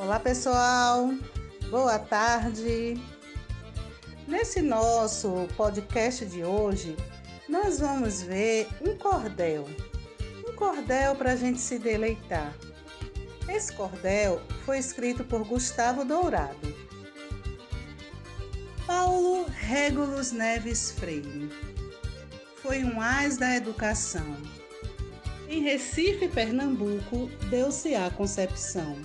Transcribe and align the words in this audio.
Olá 0.00 0.20
pessoal, 0.20 1.12
boa 1.70 1.98
tarde. 1.98 2.96
Nesse 4.28 4.62
nosso 4.62 5.48
podcast 5.56 6.24
de 6.24 6.44
hoje, 6.44 6.96
nós 7.48 7.80
vamos 7.80 8.22
ver 8.22 8.68
um 8.80 8.96
cordel. 8.96 9.66
Um 10.48 10.54
cordel 10.54 11.16
para 11.16 11.32
a 11.32 11.36
gente 11.36 11.60
se 11.60 11.80
deleitar. 11.80 12.54
Esse 13.48 13.72
cordel 13.72 14.40
foi 14.64 14.78
escrito 14.78 15.24
por 15.24 15.44
Gustavo 15.44 16.04
Dourado. 16.04 16.72
Paulo 18.86 19.46
Regulus 19.48 20.30
Neves 20.30 20.92
Freire 20.92 21.50
foi 22.62 22.84
um 22.84 23.00
ás 23.00 23.36
da 23.36 23.56
educação. 23.56 24.36
Em 25.48 25.60
Recife, 25.60 26.28
Pernambuco, 26.28 27.28
deu-se 27.50 27.96
a 27.96 28.08
concepção 28.10 28.96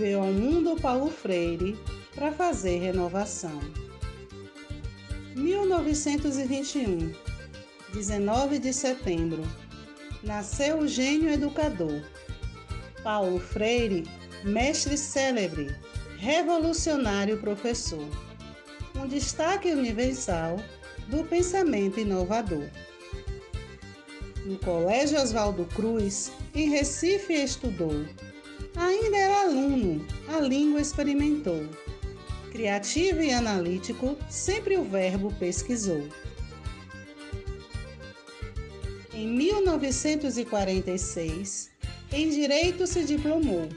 veio 0.00 0.22
ao 0.22 0.32
mundo 0.32 0.80
Paulo 0.80 1.10
Freire 1.10 1.78
para 2.14 2.32
fazer 2.32 2.78
renovação. 2.78 3.60
1921, 5.34 7.12
19 7.92 8.58
de 8.58 8.72
setembro, 8.72 9.42
nasceu 10.22 10.78
o 10.78 10.88
gênio 10.88 11.28
educador. 11.28 12.02
Paulo 13.02 13.38
Freire, 13.38 14.08
mestre 14.42 14.96
célebre, 14.96 15.76
revolucionário 16.16 17.38
professor. 17.38 18.08
Um 18.96 19.06
destaque 19.06 19.70
universal 19.70 20.56
do 21.08 21.24
pensamento 21.24 22.00
inovador. 22.00 22.70
No 24.46 24.56
Colégio 24.60 25.20
Oswaldo 25.20 25.66
Cruz, 25.66 26.32
em 26.54 26.70
Recife, 26.70 27.34
estudou 27.34 28.06
Ainda 28.76 29.16
era 29.16 29.40
aluno, 29.42 30.06
a 30.28 30.38
língua 30.40 30.80
experimentou. 30.80 31.66
Criativo 32.52 33.22
e 33.22 33.32
analítico, 33.32 34.16
sempre 34.28 34.76
o 34.76 34.84
verbo 34.84 35.32
pesquisou. 35.38 36.06
Em 39.12 39.26
1946, 39.26 41.70
em 42.12 42.30
direito 42.30 42.86
se 42.86 43.04
diplomou. 43.04 43.68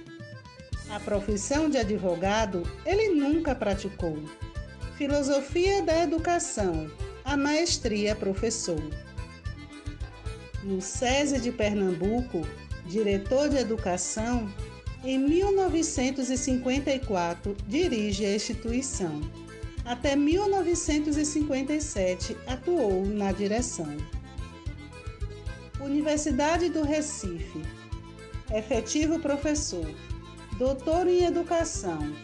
A 0.90 1.00
profissão 1.00 1.68
de 1.70 1.78
advogado 1.78 2.64
ele 2.86 3.10
nunca 3.10 3.56
praticou. 3.56 4.20
Filosofia 4.96 5.82
da 5.82 6.04
educação, 6.04 6.88
a 7.26 7.36
maestria 7.36 8.16
professor. 8.16 8.80
No 10.64 10.80
SESI 10.82 11.42
de 11.42 11.52
Pernambuco, 11.52 12.48
diretor 12.86 13.50
de 13.50 13.58
educação, 13.58 14.48
em 15.04 15.20
1954, 15.20 17.56
dirige 17.68 18.26
a 18.26 18.36
instituição. 18.36 19.20
Até 19.84 20.16
1957, 20.16 22.38
atuou 22.48 23.06
na 23.06 23.34
direção. 23.34 23.98
Universidade 25.82 26.70
do 26.70 26.84
Recife. 26.84 27.62
Efetivo 28.54 29.20
professor. 29.20 29.86
Doutor 30.58 31.06
em 31.08 31.26
Educação. 31.26 32.16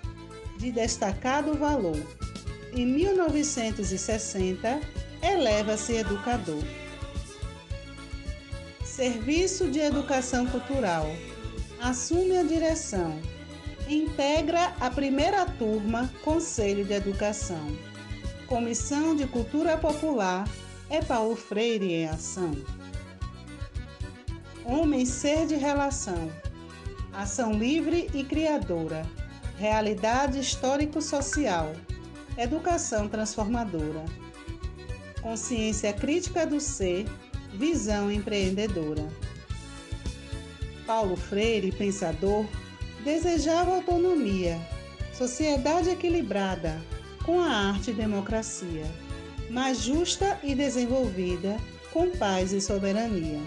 De 0.58 0.72
destacado 0.72 1.54
valor. 1.56 2.00
Em 2.72 2.86
1960, 2.86 4.80
eleva-se 5.22 5.96
educador. 5.96 6.64
Serviço 8.86 9.70
de 9.70 9.80
Educação 9.80 10.46
Cultural 10.46 11.14
assume 11.82 12.38
a 12.38 12.44
direção. 12.44 13.20
Integra 13.88 14.74
a 14.80 14.90
primeira 14.90 15.46
turma 15.46 16.10
Conselho 16.24 16.86
de 16.86 16.94
Educação. 16.94 17.78
Comissão 18.48 19.16
de 19.16 19.26
Cultura 19.26 19.78
Popular 19.78 20.48
é 20.90 21.02
Paulo 21.02 21.36
Freire 21.36 21.94
em 21.94 22.08
ação. 22.08 22.52
Homem 24.66 25.06
ser 25.06 25.48
de 25.48 25.56
relação. 25.56 26.32
Ação 27.14 27.54
livre 27.54 28.10
e 28.14 28.24
criadora. 28.24 29.06
Realidade 29.58 30.40
histórico-social. 30.40 31.74
Educação 32.38 33.08
transformadora. 33.08 34.06
Consciência 35.22 35.92
crítica 35.94 36.46
do 36.46 36.60
ser. 36.60 37.06
Visão 37.54 38.12
empreendedora. 38.12 39.08
Paulo 40.90 41.16
Freire, 41.16 41.72
pensador, 41.72 42.48
desejava 43.04 43.76
autonomia, 43.76 44.60
sociedade 45.14 45.92
equilibrada, 45.92 46.82
com 47.24 47.40
a 47.40 47.46
arte 47.46 47.92
e 47.92 47.94
democracia, 47.94 48.86
mais 49.52 49.82
justa 49.82 50.40
e 50.42 50.56
desenvolvida, 50.56 51.58
com 51.94 52.10
paz 52.10 52.54
e 52.54 52.60
soberania. 52.60 53.40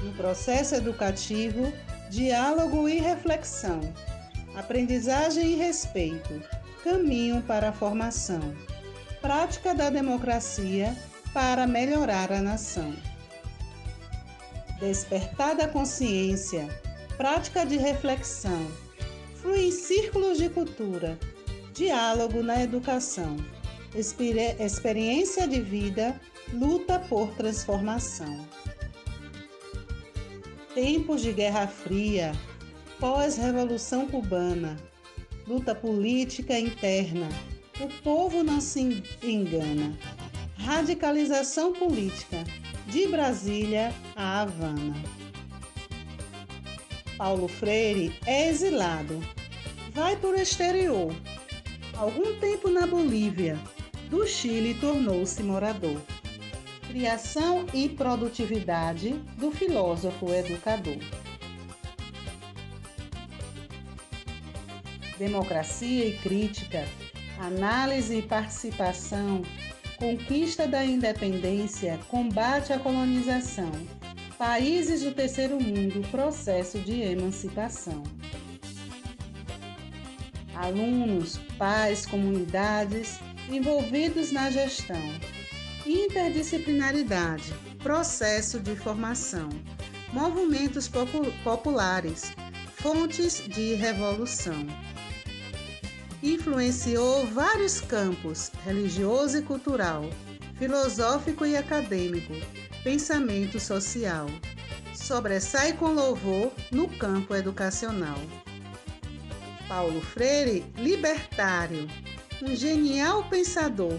No 0.00 0.12
processo 0.14 0.74
educativo, 0.74 1.72
diálogo 2.10 2.88
e 2.88 2.98
reflexão, 2.98 3.80
aprendizagem 4.56 5.52
e 5.52 5.54
respeito, 5.54 6.42
caminho 6.82 7.42
para 7.42 7.68
a 7.68 7.72
formação, 7.72 8.52
prática 9.20 9.72
da 9.72 9.88
democracia 9.88 10.96
para 11.32 11.64
melhorar 11.64 12.32
a 12.32 12.42
nação 12.42 12.92
despertar 14.82 15.54
da 15.54 15.68
consciência, 15.68 16.68
prática 17.16 17.64
de 17.64 17.76
reflexão, 17.76 18.66
flui 19.36 19.66
em 19.66 19.70
círculos 19.70 20.38
de 20.38 20.48
cultura, 20.48 21.16
diálogo 21.72 22.42
na 22.42 22.60
educação, 22.60 23.36
experiência 23.94 25.46
de 25.46 25.60
vida, 25.60 26.20
luta 26.52 26.98
por 26.98 27.28
transformação. 27.34 28.44
Tempos 30.74 31.22
de 31.22 31.32
Guerra 31.32 31.68
Fria, 31.68 32.32
pós-revolução 32.98 34.08
cubana, 34.08 34.76
luta 35.46 35.76
política 35.76 36.58
interna, 36.58 37.28
o 37.80 37.86
povo 38.02 38.42
não 38.42 38.60
se 38.60 39.00
engana, 39.22 39.96
radicalização 40.56 41.72
política, 41.72 42.38
de 42.92 43.08
Brasília 43.08 43.90
a 44.14 44.42
Havana. 44.42 45.02
Paulo 47.16 47.48
Freire 47.48 48.14
é 48.26 48.50
exilado, 48.50 49.18
vai 49.92 50.14
para 50.14 50.28
o 50.28 50.34
exterior. 50.34 51.10
Algum 51.96 52.38
tempo 52.38 52.68
na 52.68 52.86
Bolívia, 52.86 53.58
do 54.10 54.26
Chile 54.26 54.74
tornou-se 54.74 55.42
morador. 55.42 56.02
Criação 56.86 57.64
e 57.72 57.88
produtividade 57.88 59.12
do 59.38 59.50
filósofo 59.50 60.30
educador. 60.30 60.98
Democracia 65.18 66.08
e 66.08 66.18
crítica, 66.18 66.86
análise 67.38 68.18
e 68.18 68.22
participação 68.22 69.40
conquista 70.02 70.66
da 70.66 70.84
independência, 70.84 71.96
combate 72.08 72.72
à 72.72 72.78
colonização, 72.80 73.70
países 74.36 75.02
do 75.02 75.12
terceiro 75.12 75.60
mundo, 75.60 76.02
processo 76.10 76.80
de 76.80 77.00
emancipação. 77.02 78.02
Alunos, 80.56 81.38
pais, 81.56 82.04
comunidades 82.04 83.20
envolvidos 83.48 84.32
na 84.32 84.50
gestão. 84.50 85.00
Interdisciplinaridade, 85.86 87.54
processo 87.78 88.58
de 88.58 88.74
formação. 88.74 89.50
Movimentos 90.12 90.90
populares, 91.44 92.32
fontes 92.74 93.40
de 93.46 93.74
revolução 93.74 94.66
influenciou 96.22 97.26
vários 97.26 97.80
campos 97.80 98.50
religioso 98.64 99.38
e 99.38 99.42
cultural, 99.42 100.08
filosófico 100.56 101.44
e 101.44 101.56
acadêmico, 101.56 102.32
pensamento 102.84 103.58
social. 103.58 104.26
Sobressai 104.94 105.72
com 105.72 105.88
louvor 105.88 106.52
no 106.70 106.88
campo 106.88 107.34
educacional. 107.34 108.18
Paulo 109.66 110.00
Freire, 110.00 110.64
libertário, 110.76 111.88
um 112.42 112.54
genial 112.54 113.24
pensador, 113.28 113.98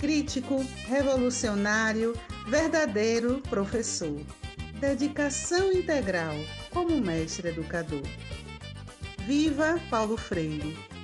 crítico, 0.00 0.64
revolucionário, 0.86 2.14
verdadeiro 2.48 3.40
professor. 3.48 4.20
Dedicação 4.80 5.72
integral 5.72 6.34
como 6.70 7.00
mestre 7.00 7.48
educador. 7.48 8.02
Viva 9.26 9.80
Paulo 9.90 10.16
Freire! 10.16 10.95